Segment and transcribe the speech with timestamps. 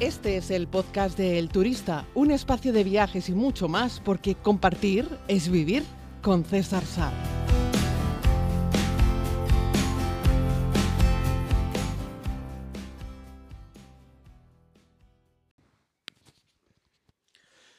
[0.00, 4.36] Este es el podcast de El Turista, un espacio de viajes y mucho más, porque
[4.36, 5.82] compartir es vivir
[6.22, 7.12] con César Sá.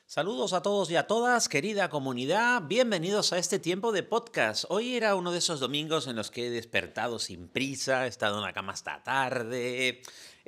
[0.06, 4.66] Saludos a todos y a todas, querida comunidad, bienvenidos a este tiempo de podcast.
[4.68, 8.40] Hoy era uno de esos domingos en los que he despertado sin prisa, he estado
[8.40, 10.02] en la cama hasta tarde,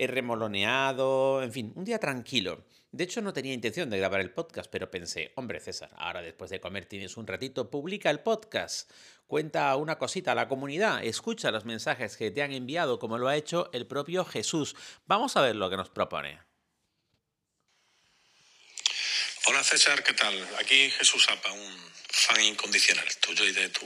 [0.10, 2.66] remoloneado, en fin, un día tranquilo.
[2.92, 6.50] De hecho, no tenía intención de grabar el podcast, pero pensé, hombre César, ahora después
[6.50, 8.92] de comer tienes un ratito, publica el podcast.
[9.28, 13.30] Cuenta una cosita a la comunidad, escucha los mensajes que te han enviado como lo
[13.30, 14.76] ha hecho el propio Jesús.
[15.06, 16.40] Vamos a ver lo que nos propone.
[19.46, 20.36] Hola César, ¿qué tal?
[20.60, 23.86] Aquí Jesús Apa, un fan incondicional tuyo y de, tu,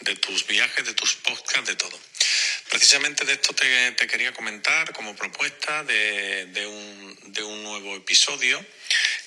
[0.00, 1.96] de tus viajes, de tus podcasts, de todo.
[2.70, 8.64] Precisamente de esto te, quería comentar como propuesta de, de, un, de, un, nuevo episodio.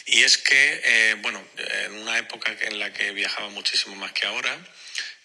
[0.06, 4.26] Y es que, eh, bueno, en una época en la que viajaba muchísimo más que
[4.28, 4.58] ahora,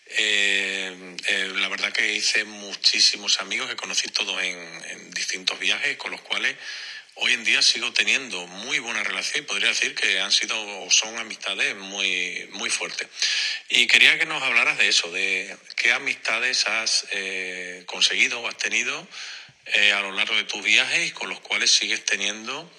[0.07, 5.97] eh, eh, la verdad que hice muchísimos amigos que conocí todos en, en distintos viajes
[5.97, 6.57] con los cuales
[7.21, 10.91] hoy en día sigo teniendo muy buena relación y podría decir que han sido o
[10.91, 13.09] son amistades muy, muy fuertes.
[13.69, 18.57] Y quería que nos hablaras de eso, de qué amistades has eh, conseguido o has
[18.57, 19.07] tenido
[19.67, 22.71] eh, a lo largo de tus viajes y con los cuales sigues teniendo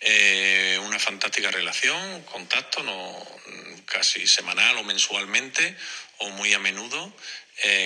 [0.00, 3.26] eh, una fantástica relación, contacto, no
[3.86, 5.76] casi semanal o mensualmente
[6.18, 7.14] o muy a menudo,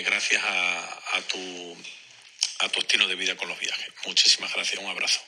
[0.04, 1.76] gracias a, tu,
[2.60, 3.88] a tu estilo de vida con los viajes.
[4.06, 5.20] Muchísimas gracias, un abrazo.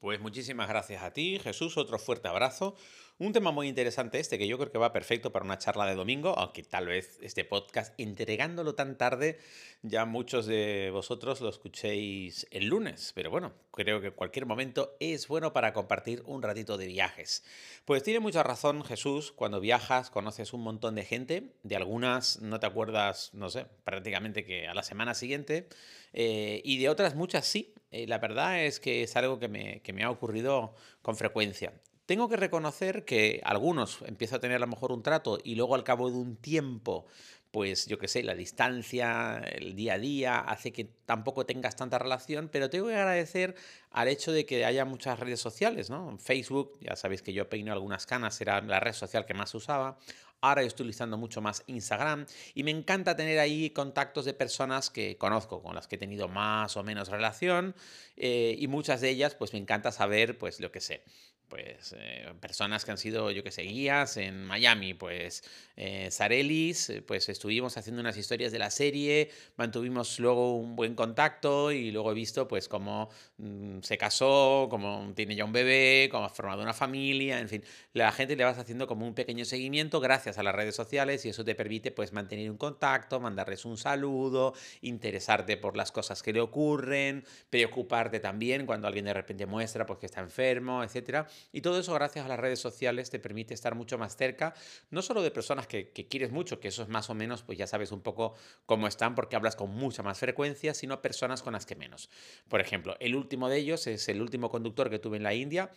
[0.00, 1.76] Pues muchísimas gracias a ti, Jesús.
[1.76, 2.76] Otro fuerte abrazo.
[3.18, 5.96] Un tema muy interesante este que yo creo que va perfecto para una charla de
[5.96, 9.40] domingo, aunque tal vez este podcast, entregándolo tan tarde,
[9.82, 13.10] ya muchos de vosotros lo escuchéis el lunes.
[13.16, 17.42] Pero bueno, creo que en cualquier momento es bueno para compartir un ratito de viajes.
[17.84, 22.60] Pues tiene mucha razón Jesús, cuando viajas conoces un montón de gente, de algunas no
[22.60, 25.68] te acuerdas, no sé, prácticamente que a la semana siguiente,
[26.12, 29.80] eh, y de otras muchas sí, eh, la verdad es que es algo que me,
[29.82, 31.72] que me, ha ocurrido con frecuencia.
[32.06, 35.74] Tengo que reconocer que algunos empiezo a tener a lo mejor un trato y luego
[35.74, 37.06] al cabo de un tiempo,
[37.50, 41.98] pues yo qué sé, la distancia, el día a día, hace que tampoco tengas tanta
[41.98, 43.54] relación, pero tengo que agradecer
[43.90, 46.18] al hecho de que haya muchas redes sociales, ¿no?
[46.18, 49.98] Facebook, ya sabéis que yo peino algunas canas, era la red social que más usaba.
[50.40, 55.16] Ahora estoy utilizando mucho más Instagram y me encanta tener ahí contactos de personas que
[55.18, 57.74] conozco, con las que he tenido más o menos relación
[58.16, 61.02] eh, y muchas de ellas pues me encanta saber pues lo que sé
[61.48, 65.42] pues eh, personas que han sido, yo que sé, guías en Miami, pues
[65.76, 70.94] eh, Sarelis, eh, pues estuvimos haciendo unas historias de la serie, mantuvimos luego un buen
[70.94, 76.08] contacto y luego he visto pues cómo mm, se casó, cómo tiene ya un bebé,
[76.10, 79.44] cómo ha formado una familia, en fin, la gente le vas haciendo como un pequeño
[79.44, 83.64] seguimiento gracias a las redes sociales y eso te permite pues mantener un contacto, mandarles
[83.64, 89.46] un saludo, interesarte por las cosas que le ocurren, preocuparte también cuando alguien de repente
[89.46, 91.26] muestra pues que está enfermo, etcétera.
[91.52, 94.54] Y todo eso gracias a las redes sociales te permite estar mucho más cerca,
[94.90, 97.58] no solo de personas que, que, quieres mucho, que eso es más o menos, pues
[97.58, 98.34] ya sabes un poco
[98.66, 102.10] cómo están porque hablas con mucha más frecuencia, sino personas con las que menos.
[102.48, 105.70] Por ejemplo, el último de ellos es el último conductor que tuve en la India,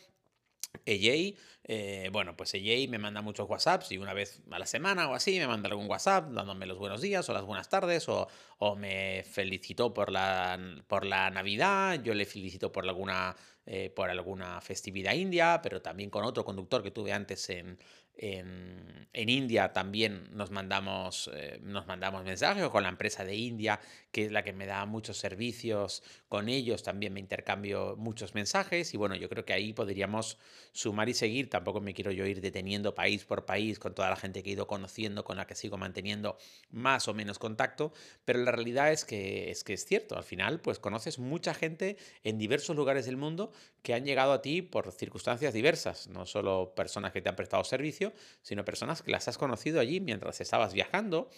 [0.85, 5.09] EJ, eh, bueno, pues EJ me manda muchos WhatsApps y una vez a la semana
[5.09, 8.27] o así me manda algún WhatsApp dándome los buenos días o las buenas tardes o,
[8.57, 14.09] o me felicitó por la, por la Navidad, yo le felicito por alguna, eh, por
[14.09, 17.77] alguna festividad india, pero también con otro conductor que tuve antes en,
[18.15, 23.79] en, en, India también nos mandamos, eh, nos mandamos mensajes, con la empresa de India,
[24.11, 28.93] que es la que me da muchos servicios, con ellos también me intercambio muchos mensajes
[28.93, 30.37] y bueno, yo creo que ahí podríamos
[30.71, 34.15] sumar y seguir, tampoco me quiero yo ir deteniendo país por país con toda la
[34.15, 36.37] gente que he ido conociendo, con la que sigo manteniendo
[36.69, 37.93] más o menos contacto,
[38.25, 41.97] pero la realidad es que es, que es cierto, al final pues conoces mucha gente
[42.23, 43.51] en diversos lugares del mundo
[43.81, 47.63] que han llegado a ti por circunstancias diversas, no solo personas que te han prestado
[47.63, 48.10] servicio,
[48.41, 51.29] sino personas que las has conocido allí mientras estabas viajando,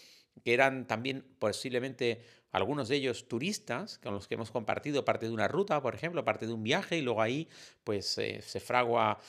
[0.44, 5.32] que eran también posiblemente algunos de ellos turistas con los que hemos compartido parte de
[5.32, 7.50] una ruta, por ejemplo, parte de un viaje y luego ahí
[7.84, 9.20] pues eh, se fragua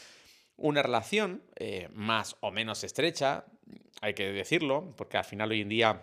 [0.57, 3.45] una relación eh, más o menos estrecha,
[4.01, 6.03] hay que decirlo, porque al final hoy en día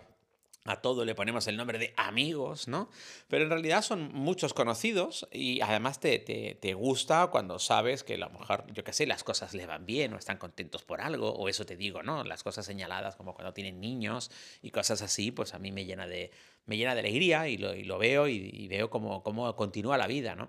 [0.64, 2.88] a todo le ponemos el nombre de amigos, ¿no?
[3.28, 8.14] Pero en realidad son muchos conocidos y además te, te, te, gusta cuando sabes que
[8.14, 11.00] a lo mejor, yo qué sé, las cosas le van bien o están contentos por
[11.00, 12.22] algo, o eso te digo, ¿no?
[12.22, 14.30] Las cosas señaladas como cuando tienen niños
[14.62, 16.30] y cosas así, pues a mí me llena de,
[16.66, 19.98] me llena de alegría y lo, y lo veo y, y veo cómo, cómo continúa
[19.98, 20.48] la vida, ¿no?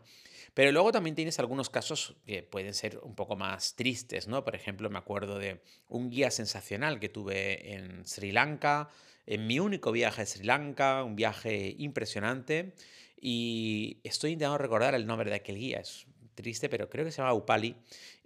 [0.54, 4.44] Pero luego también tienes algunos casos que pueden ser un poco más tristes, ¿no?
[4.44, 8.92] Por ejemplo, me acuerdo de un guía sensacional que tuve en Sri Lanka,
[9.26, 12.74] en mi único viaje a Sri Lanka, un viaje impresionante.
[13.20, 16.06] Y estoy intentando recordar el nombre de aquel guía, es
[16.36, 17.76] triste, pero creo que se llama Upali.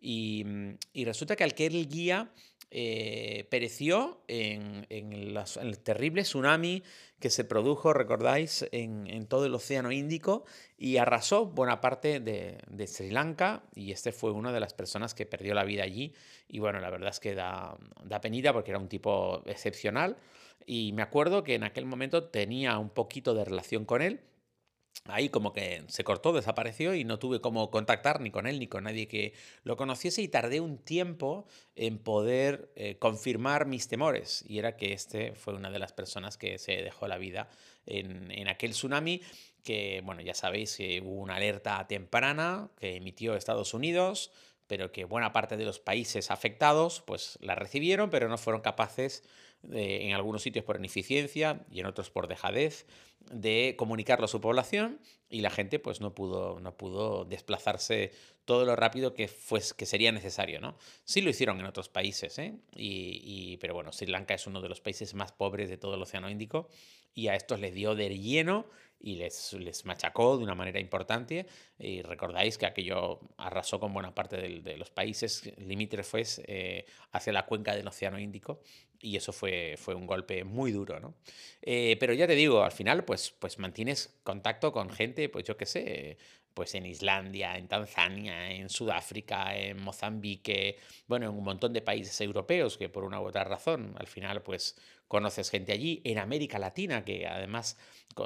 [0.02, 0.46] Y,
[0.94, 2.32] y resulta que aquel guía
[2.70, 6.84] eh, pereció en, el terrible tsunami
[7.20, 10.44] que se produjo, recordáis, en, todo el Océano Índico
[10.78, 15.26] y arrasó buena parte de, Sri Lanka y este fue una de las personas que
[15.26, 16.14] perdió la vida allí.
[16.48, 18.22] Y bueno, la verdad es que da, da
[18.54, 20.18] porque era un tipo excepcional.
[20.66, 24.20] Y me acuerdo que en aquel momento tenía un poquito de relación con él
[25.06, 28.68] ahí como que se cortó, desapareció y no tuve cómo contactar ni con él ni
[28.68, 29.34] con nadie que
[29.64, 31.46] lo conociese y tardé un tiempo
[31.76, 34.44] en poder eh, confirmar mis temores.
[34.48, 37.50] Y era que este fue una de las personas que se dejó la vida
[37.86, 39.22] en, en aquel tsunami
[39.64, 44.32] que, bueno, ya sabéis que hubo una alerta temprana que emitió Estados Unidos,
[44.68, 49.24] pero que buena parte de los países afectados pues la recibieron, pero no fueron capaces
[49.72, 52.86] en algunos sitios por ineficiencia y en otros por dejadez,
[53.32, 58.12] de comunicarlo a su población y la gente pues no pudo, no pudo desplazarse
[58.46, 59.30] todo lo rápido que,
[59.78, 60.62] que sería necesario.
[60.62, 60.78] ¿no?
[61.04, 62.56] Sí lo hicieron en otros países, ¿eh?
[62.76, 66.02] y, pero bueno, Sri Lanka es uno de los países más pobres de todo el
[66.02, 66.70] Océano Índico
[67.14, 68.68] y a estos les dio de lleno
[69.00, 71.46] y les, les machacó de una manera importante.
[71.78, 77.46] Y recordáis que aquello arrasó con buena parte de, los países limítrofes eh, hacia la
[77.46, 78.62] cuenca del Océano Índico
[79.00, 81.16] y eso fue, fue un golpe muy duro, ¿no?
[81.62, 85.58] Eh, pero ya te digo, al final, pues, pues mantienes contacto con gente, pues yo
[85.58, 86.18] qué sé,
[86.58, 92.20] pues en Islandia, en Tanzania, en Sudáfrica, en Mozambique, bueno, en un montón de países
[92.20, 94.76] europeos que por una u otra razón, al final, pues
[95.08, 97.78] conoces gente allí, en América Latina, que además,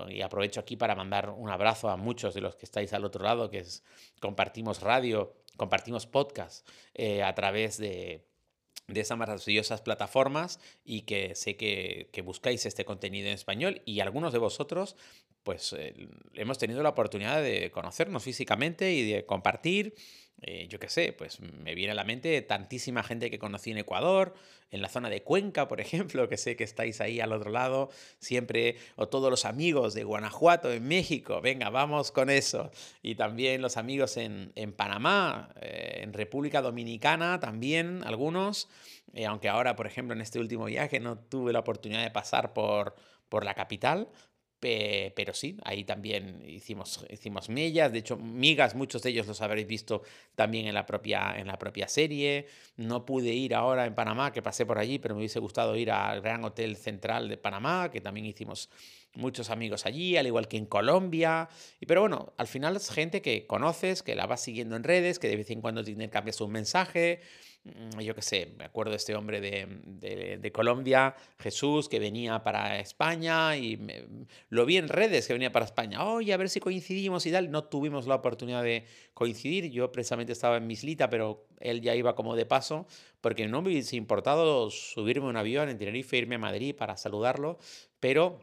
[0.07, 3.23] y aprovecho aquí para mandar un abrazo a muchos de los que estáis al otro
[3.23, 3.83] lado, que es,
[4.21, 8.30] compartimos radio, compartimos podcast eh, a través de
[8.93, 14.31] de esas maravillosas plataformas y que sé que, buscáis este contenido en español y algunos
[14.31, 14.95] de vosotros
[15.43, 15.95] pues eh,
[16.35, 19.95] hemos tenido la oportunidad de conocernos físicamente y de compartir
[20.43, 23.77] eh, yo qué sé, pues me viene a la mente tantísima gente que conocí en
[23.77, 24.33] Ecuador,
[24.71, 27.89] en la zona de Cuenca, por ejemplo, que sé que estáis ahí al otro lado,
[28.17, 32.71] siempre, o todos los amigos de Guanajuato, en México, venga, vamos con eso.
[33.03, 38.67] Y también los amigos en, Panamá, eh, en República Dominicana también, algunos,
[39.13, 42.53] eh, aunque ahora, por ejemplo, en este último viaje no tuve la oportunidad de pasar
[42.53, 42.95] por,
[43.29, 44.09] por la capital,
[44.61, 49.65] pero sí, ahí también hicimos, hicimos mellas, de hecho, migas, muchos de ellos los habréis
[49.67, 50.03] visto
[50.35, 52.45] también en la, propia, en la propia serie.
[52.77, 55.89] No pude ir ahora en Panamá, que pasé por allí, pero me hubiese gustado ir
[55.89, 58.69] al Gran Hotel Central de Panamá, que también hicimos
[59.15, 61.49] muchos amigos allí, al igual que en Colombia.
[61.85, 65.27] Pero bueno, al final es gente que conoces, que la vas siguiendo en redes, que
[65.27, 67.19] de vez en cuando te intercambias un mensaje.
[67.63, 72.43] Mm, yo qué sé, me acuerdo de este hombre de, de, Colombia, Jesús, que venía
[72.43, 73.79] para España y
[74.49, 76.03] lo vi en redes que venía para España.
[76.03, 77.51] Oye, a ver si coincidimos y tal.
[77.51, 79.69] No tuvimos la oportunidad de coincidir.
[79.71, 82.87] Yo precisamente estaba en Mislita, pero él ya iba como de paso,
[83.21, 87.59] porque no me hubiese importado subirme un avión en Tenerife, irme a Madrid para saludarlo,
[87.99, 88.39] pero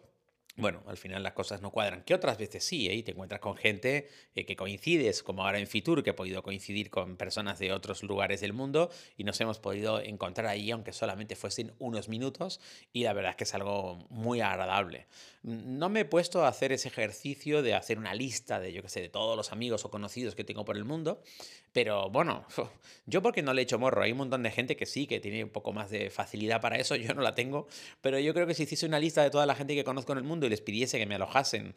[0.59, 2.03] bueno, al final las cosas no cuadran.
[2.03, 2.95] Que otras veces sí, ¿eh?
[2.95, 6.43] y te encuentras con gente eh, que coincides, como ahora en Fitur, que he podido
[6.43, 10.93] coincidir con personas de otros lugares del mundo y nos hemos podido encontrar ahí, aunque
[10.93, 12.61] solamente fuesen unos minutos,
[12.93, 15.07] y la verdad es que es algo muy agradable.
[15.49, 18.91] No me he puesto a hacer ese ejercicio de hacer una lista de, yo qué
[18.91, 21.23] sé, de todos los amigos o conocidos que tengo por el mundo,
[21.73, 22.45] pero bueno,
[23.07, 25.21] yo porque no le he hecho morro, hay un montón de gente que sí, que
[25.21, 27.67] tiene un poco más de facilidad para eso, yo no la tengo,
[28.03, 30.19] pero yo creo que si hiciese una lista de toda la gente que conozco en
[30.19, 31.75] el mundo y les pidiese que me alojasen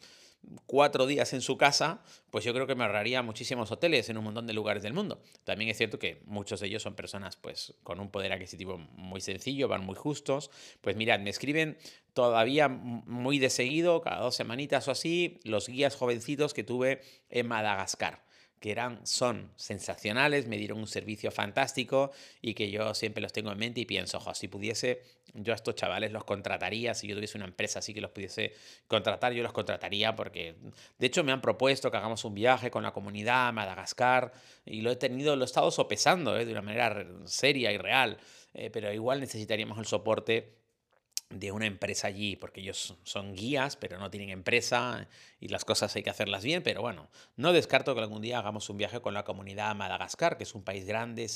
[0.66, 4.24] cuatro días en su casa, pues yo creo que me ahorraría muchísimos hoteles en un
[4.24, 5.22] montón de lugares del mundo.
[5.44, 9.20] También es cierto que muchos de ellos son personas pues con un poder adquisitivo muy
[9.20, 10.50] sencillo, van muy justos.
[10.80, 11.78] Pues mirad, me escriben
[12.12, 17.48] todavía muy de seguido, cada dos semanitas o así, los guías jovencitos que tuve en
[17.48, 18.22] Madagascar
[18.62, 23.50] que eran, son sensacionales, me dieron un servicio fantástico y que yo siempre los tengo
[23.52, 25.02] en mente y pienso, ojo, si pudiese,
[25.34, 28.54] yo a estos chavales los contrataría, si yo tuviese una empresa así que los pudiese
[28.86, 30.54] contratar, yo los contrataría porque,
[30.98, 34.32] de hecho, me han propuesto que hagamos un viaje con la comunidad a Madagascar
[34.64, 36.46] y lo he tenido, lo he estado sopesando ¿eh?
[36.46, 38.16] de una manera seria y real,
[38.54, 40.61] eh, pero igual necesitaríamos el soporte
[41.32, 45.08] de una empresa allí, porque ellos son guías, pero no tienen empresa
[45.40, 48.70] y las cosas hay que hacerlas bien, pero bueno, no descarto que algún día hagamos
[48.70, 51.28] un viaje con la comunidad a Madagascar, que es un país grande,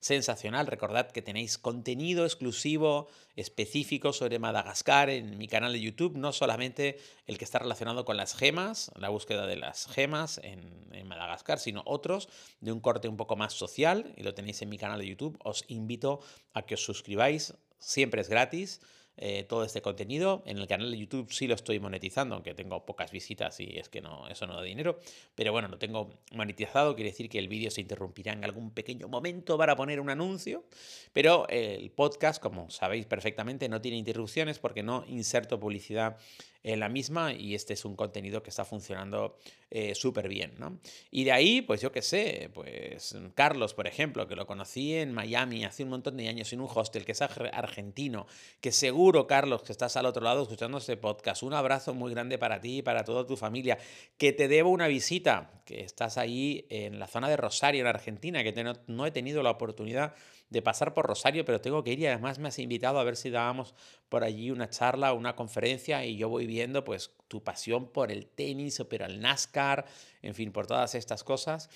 [0.00, 0.66] sensacional.
[0.66, 6.98] Recordad que tenéis contenido exclusivo, específico sobre Madagascar en mi canal de YouTube, no solamente
[7.26, 11.58] el que está relacionado con las gemas, la búsqueda de las gemas en, en Madagascar,
[11.58, 12.28] sino otros
[12.60, 15.38] de un corte un poco más social, y lo tenéis en mi canal de YouTube.
[15.42, 16.20] Os invito
[16.52, 18.80] a que os suscribáis, siempre es gratis.
[19.20, 20.44] Eh, todo este contenido.
[20.46, 23.88] En el canal de YouTube sí lo estoy monetizando, aunque tengo pocas visitas y es
[23.88, 25.00] que no, eso no da dinero.
[25.34, 29.08] Pero bueno, lo tengo monetizado, quiere decir que el vídeo se interrumpirá en algún pequeño
[29.08, 30.64] momento para poner un anuncio.
[31.12, 36.16] Pero el podcast, como sabéis perfectamente, no tiene interrupciones porque no inserto publicidad
[36.72, 39.38] en la misma y este es un contenido que está funcionando
[39.70, 40.78] eh, súper bien, ¿no?
[41.10, 45.12] Y de ahí, pues yo qué sé, pues Carlos, por ejemplo, que lo conocí en
[45.12, 48.26] Miami hace un montón de años en un hostel, que es argentino,
[48.60, 52.36] que seguro, Carlos, que estás al otro lado escuchando este podcast, un abrazo muy grande
[52.36, 53.78] para ti y para toda tu familia,
[54.18, 58.42] que te debo una visita, que estás ahí en la zona de Rosario, en Argentina,
[58.42, 60.14] que no he tenido la oportunidad
[60.50, 63.16] de pasar por Rosario, pero tengo que ir y además me has invitado a ver
[63.16, 63.74] si dábamos
[64.08, 66.46] por allí una charla, una conferencia y yo voy
[66.84, 69.86] pues tu pasión por el tenis, o pero el NASCAR,
[70.22, 71.70] en fin, por todas estas cosas.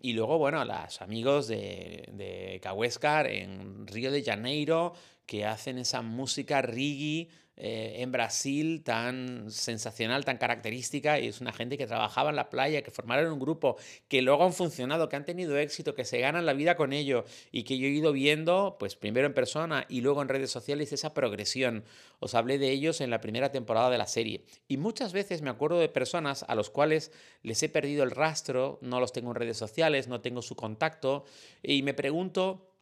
[0.00, 2.60] Y luego, bueno, los amigos de, de
[3.26, 4.92] en Río de Janeiro,
[5.26, 11.52] que hacen esa música reggae eh, en Brasil tan sensacional, tan característica, y es una
[11.52, 13.76] gente que trabajaba en la playa, que formaron un grupo,
[14.08, 17.24] que luego han funcionado, que han tenido éxito, que se ganan la vida con ello,
[17.50, 20.92] y que yo he ido viendo, pues primero en persona y luego en redes sociales,
[20.92, 21.84] esa progresión.
[22.18, 24.44] Os hablé de ellos en la primera temporada de la serie.
[24.68, 27.10] Y muchas veces me acuerdo de personas a los cuales
[27.42, 31.24] les he perdido el rastro, no los tengo en redes sociales, no tengo su contacto,
[31.62, 32.75] y me pregunto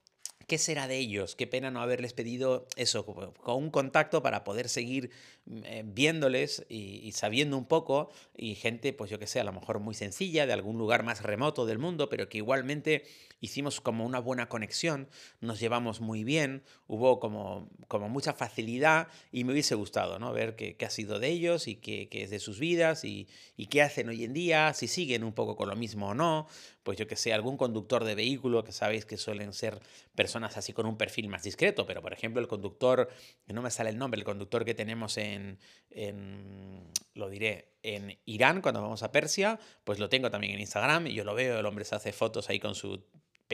[0.46, 1.36] ¿Qué será de ellos?
[1.36, 5.10] Qué pena no haberles pedido eso, con un contacto para poder seguir
[5.46, 8.10] eh, viéndoles y, sabiendo un poco.
[8.36, 11.22] Y gente, pues yo que sé, a lo mejor muy sencilla, de algún lugar más
[11.22, 13.04] remoto del mundo, pero que igualmente
[13.40, 15.06] hicimos como una buena conexión,
[15.40, 20.32] nos llevamos muy bien, hubo como, como mucha facilidad y me hubiese gustado ¿no?
[20.32, 23.28] ver qué, qué ha sido de ellos y qué, qué, es de sus vidas y,
[23.58, 26.46] y qué hacen hoy en día, si siguen un poco con lo mismo o no
[26.84, 29.80] pues yo que sé, algún conductor de vehículo, que sabéis que suelen ser
[30.14, 33.08] personas así con un perfil más discreto, pero por ejemplo el conductor,
[33.48, 38.62] no me sale el nombre, el conductor que tenemos en, en, lo diré, en Irán
[38.62, 41.66] cuando vamos a Persia, pues lo tengo también en Instagram y yo lo veo, el
[41.66, 43.04] hombre se hace fotos ahí con su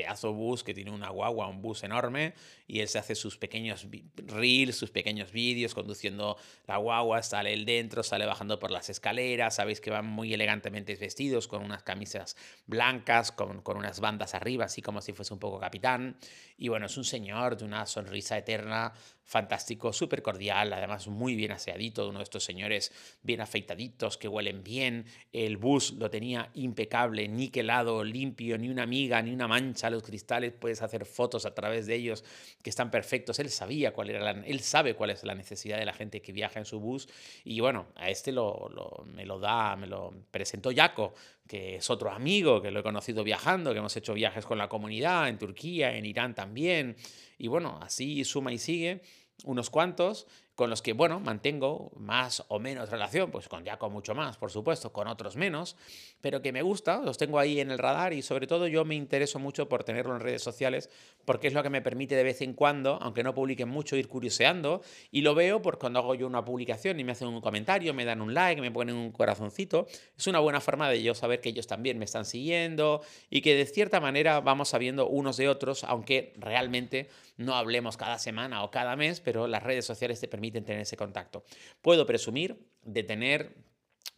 [0.00, 2.32] pedazo bus que tiene una guagua, un bus enorme,
[2.66, 7.66] y él se hace sus pequeños reels, sus pequeños vídeos conduciendo la guagua, sale él
[7.66, 12.36] dentro, sale bajando por las escaleras, sabéis que van muy elegantemente vestidos, con unas camisas
[12.66, 16.16] blancas, con, con unas bandas arriba, así como si fuese un poco capitán,
[16.56, 18.92] y bueno, es un señor de una sonrisa eterna,
[19.30, 22.92] fantástico, súper cordial, además muy bien aseadito, uno de estos señores
[23.22, 29.22] bien afeitaditos, que huelen bien, el bus lo tenía impecable, niquelado, limpio, ni una miga,
[29.22, 32.24] ni una mancha, los cristales, puedes hacer fotos a través de ellos
[32.62, 35.84] que están perfectos, él sabía cuál era la, él sabe cuál es la necesidad de
[35.84, 37.08] la gente que viaja en su bus,
[37.44, 41.14] y bueno, a este lo, me lo da, me lo presentó Jaco,
[41.46, 44.68] que es otro amigo que lo he conocido viajando, que hemos hecho viajes con la
[44.68, 46.96] comunidad en Turquía, en Irán también,
[47.38, 49.02] y bueno, así suma y sigue
[49.44, 54.14] unos cuantos con los que, bueno, mantengo más o menos relación, pues con Jaco mucho
[54.14, 55.76] más, por supuesto, con otros menos,
[56.20, 58.94] pero que me gusta, los tengo ahí en el radar y sobre todo yo me
[58.94, 60.90] intereso mucho por tenerlo en redes sociales
[61.24, 64.08] porque es lo que me permite de vez en cuando, aunque no publiquen mucho, ir
[64.08, 67.94] curioseando y lo veo por cuando hago yo una publicación y me hacen un comentario,
[67.94, 69.86] me dan un like, me ponen un corazoncito,
[70.18, 73.54] es una buena forma de yo saber que ellos también me están siguiendo y que
[73.54, 78.70] de cierta manera vamos sabiendo unos de otros, aunque realmente no hablemos cada semana o
[78.70, 81.44] cada mes, pero las redes sociales te permiten tener ese contacto.
[81.80, 83.54] Puedo presumir de tener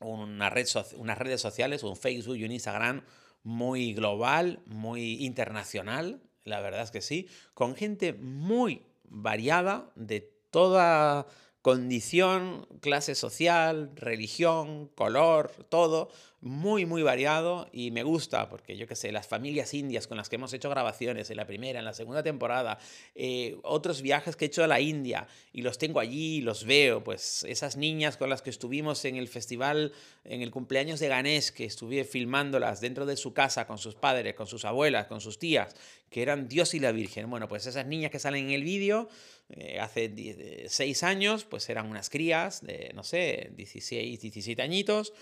[0.01, 3.03] unas redes sociales, un Facebook y un Instagram
[3.45, 11.27] muy global, muy internacional, la verdad es que sí, con gente muy variada de toda
[11.61, 16.11] condición, clase social, religión, color, todo,
[16.43, 20.29] muy, muy variado y me gusta porque yo qué sé, las familias indias con las
[20.29, 22.79] que hemos hecho grabaciones en la primera, en la segunda temporada,
[23.15, 27.05] eh, otros viajes que he hecho a la India y los tengo allí, los veo,
[27.05, 29.93] pues esas niñas con las que estuvimos en el festival,
[30.25, 34.35] en el cumpleaños de Ganesh, que estuve filmándolas dentro de su casa con sus padres,
[34.35, 35.77] con sus abuelas, con sus tías,
[36.11, 37.31] que eran Dios y la Virgen.
[37.31, 39.09] Bueno, pues esas niñas que salen en el vídeo,
[39.49, 45.13] eh, hace seis años, pues eran unas crías de, no sé, 16, 17 añitos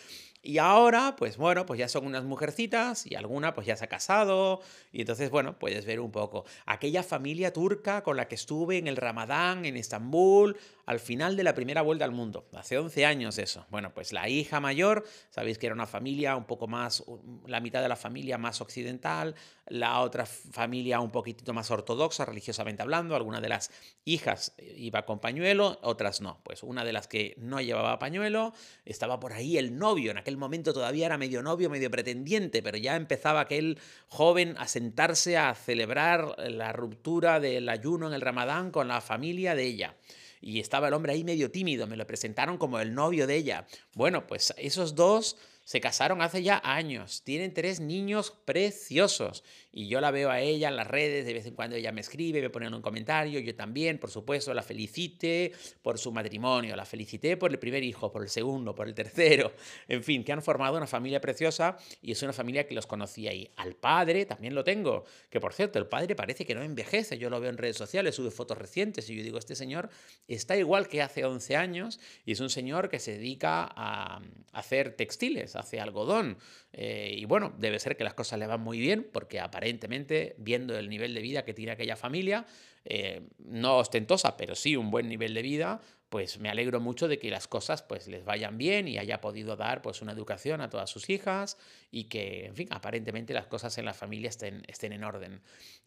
[0.43, 3.89] Y ahora, pues bueno, pues ya son unas mujercitas y alguna pues ya se ha
[3.89, 6.47] casado y entonces, bueno, puedes ver un poco.
[6.65, 10.57] Aquella familia turca con la que estuve en el Ramadán en Estambul
[10.87, 13.65] al final de la primera vuelta al mundo, hace 11 años eso.
[13.71, 17.05] Bueno, pues la hija mayor, sabéis que era una familia un poco más,
[17.47, 22.83] la mitad de la familia más occidental, la otra familia un poquitito más ortodoxa, religiosamente
[22.83, 23.71] hablando, alguna de las
[24.05, 26.41] hijas iba con pañuelo, otras no.
[26.43, 28.53] Pues una de las que no llevaba pañuelo,
[28.85, 32.79] estaba por ahí el novio, en aquel momento todavía era medio novio, medio pretendiente, pero
[32.79, 38.71] ya empezaba aquel joven a sentarse a celebrar la ruptura del ayuno en el ramadán
[38.71, 39.97] con la familia de ella.
[40.41, 43.67] Y estaba el hombre ahí medio tímido, me lo presentaron como el novio de ella.
[43.95, 50.01] Bueno, pues esos dos se casaron hace ya años, tienen tres niños preciosos y yo
[50.01, 52.51] la veo a ella en las redes, de vez en cuando ella me escribe, me
[52.51, 57.51] pone un comentario, yo también, por supuesto, la felicité por su matrimonio, la felicité por
[57.51, 59.53] el primer hijo, por el segundo, por el tercero,
[59.89, 63.29] en fin, que han formado una familia preciosa y es una familia que los conocí
[63.29, 63.51] ahí.
[63.57, 67.31] Al padre también lo tengo, que por cierto, el padre parece que no envejece, yo
[67.31, 69.89] lo veo en redes sociales, sube fotos recientes y yo digo, este señor
[70.27, 74.21] está igual que hace 11 años y es un señor que se dedica a
[74.53, 76.39] hacer textiles, hace algodón.
[76.73, 80.79] Eh, y bueno, debe ser que las cosas le van muy bien porque aparentemente, viendo
[80.79, 82.47] el nivel de vida que tiene aquella familia,
[82.85, 87.19] eh, no ostentosa, pero sí un buen nivel de vida, pues me alegro mucho de
[87.19, 90.69] que las cosas pues les vayan bien y haya podido dar pues una educación a
[90.69, 91.57] todas sus hijas
[91.91, 95.41] y que, en fin, aparentemente las cosas en la familia estén, estén en orden.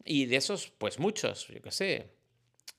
[0.04, 2.10] Y de esos, pues muchos, yo qué sé,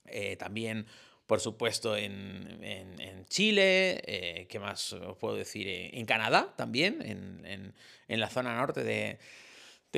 [0.06, 0.86] eh, también
[1.26, 5.66] por supuesto en, Chile, eh, ¿qué más os puedo decir?
[5.66, 7.74] Eh, en Canadá también, en,
[8.20, 9.18] la zona norte de,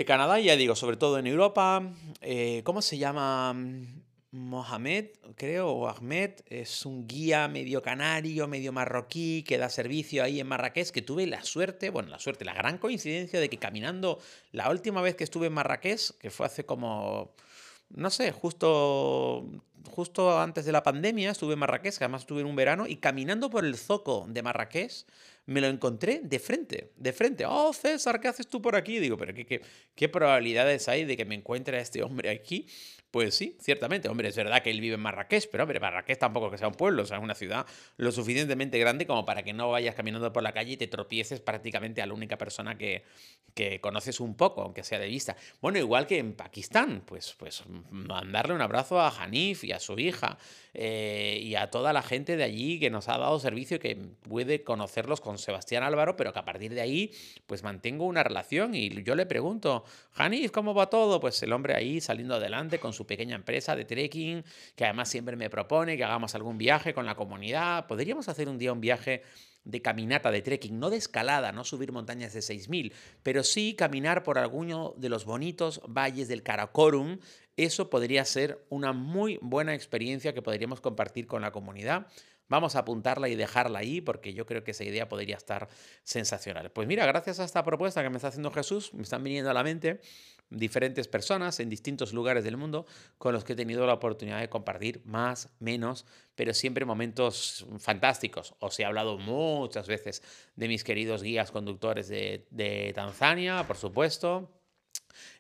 [0.07, 1.93] Canadá, ya digo, sobre todo en Europa.
[2.21, 3.55] Eh, ¿Cómo se llama?
[4.31, 5.07] Mohamed,
[5.37, 10.47] creo, o Ahmed, es un guía medio canario, medio marroquí, que da servicio ahí en
[10.47, 14.21] Marrakech, que tuve la suerte, bueno, la suerte, la gran coincidencia de que caminando
[14.53, 17.35] la última vez que estuve en Marrakech, que fue hace como
[17.91, 19.45] no sé, justo,
[19.91, 22.97] justo antes de la pandemia estuve en Marrakech, que además estuve en un verano, y
[22.97, 25.05] caminando por el zoco de Marrakech
[25.47, 27.45] me lo encontré de frente, de frente.
[27.47, 28.99] Oh, César, ¿qué haces tú por aquí?
[28.99, 29.63] Digo, pero ¿qué, qué,
[29.95, 32.67] qué probabilidades hay de que me encuentre a este hombre aquí?
[33.11, 36.51] Pues sí, ciertamente, hombre, es verdad que él vive en Marrakech, pero hombre, Marrakech tampoco
[36.51, 37.65] que sea un pueblo, o sea, es una ciudad
[37.97, 41.41] lo suficientemente grande como para que no vayas caminando por la calle y te tropieces
[41.41, 43.05] prácticamente a la única persona que,
[43.55, 45.37] que conoces un poco, aunque sea de vista.
[45.63, 49.99] Bueno, igual que en Pakistán, pues, pues mandarle un abrazo a Hanif y a su
[49.99, 50.37] hija
[50.75, 53.97] eh, y a toda la gente de allí que nos ha dado servicio y que
[53.97, 57.13] puede conocerlos con Sebastián Álvaro, pero que a partir de ahí,
[57.47, 61.21] pues mantengo una relación y yo le pregunto, Hanif, ¿cómo va todo?
[61.21, 65.37] Pues el hombre ahí saliendo adelante con su pequeña empresa de trekking, que además siempre
[65.37, 67.87] me propone que hagamos algún viaje con la comunidad.
[67.87, 69.23] Podríamos hacer un día un viaje
[69.65, 74.23] de caminata, de trekking, no de escalada, no subir montañas de 6.000, pero sí caminar
[74.23, 77.19] por alguno de los bonitos valles del Karakorum.
[77.57, 82.07] Eso podría ser una muy buena experiencia que podríamos compartir con la comunidad.
[82.49, 85.69] Vamos a apuntarla y dejarla ahí porque yo creo que esa idea podría estar
[86.03, 86.73] sensacional.
[86.73, 89.55] Pues mira, gracias a esta propuesta que me está haciendo Jesús, me están viniendo a
[89.55, 90.01] la mente
[90.51, 92.87] diferentes personas en distintos lugares del mundo
[93.19, 98.55] con los que he tenido la oportunidad de compartir más, menos, pero siempre momentos fantásticos.
[98.59, 100.23] Os he hablado muchas veces
[100.57, 104.51] de mis queridos guías conductores de, de Tanzania, por supuesto,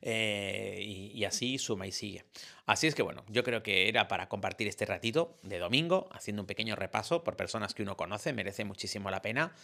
[0.03, 0.79] eh,
[1.15, 2.25] y, así suma y sigue.
[2.67, 6.43] Así es que bueno, yo creo que era para compartir este ratito de domingo, haciendo
[6.43, 9.55] un pequeño repaso por personas que uno conoce, merece muchísimo la pena.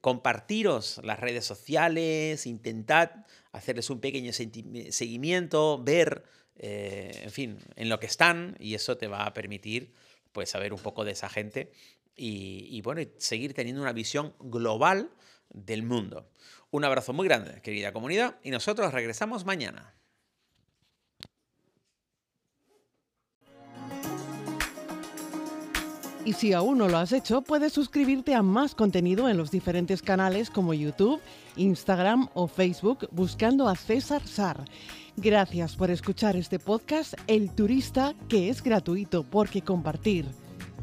[0.00, 3.10] Compartiros las redes sociales, intentad
[3.52, 6.24] hacerles un pequeño seguimiento, ver,
[6.56, 9.92] eh, en fin, en lo que están y eso te va a permitir
[10.32, 11.72] pues saber un poco de esa gente
[12.16, 15.10] y, y bueno, seguir teniendo una visión global
[15.52, 16.30] del mundo.
[16.70, 19.94] Un abrazo muy grande, querida comunidad, y nosotros regresamos mañana.
[26.24, 30.02] Y si aún no lo has hecho, puedes suscribirte a más contenido en los diferentes
[30.02, 31.20] canales como YouTube,
[31.56, 34.64] Instagram o Facebook buscando a César Sar.
[35.16, 40.26] Gracias por escuchar este podcast El Turista, que es gratuito porque compartir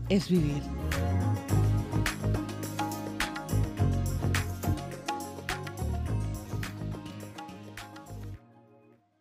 [0.10, 0.62] es vivir.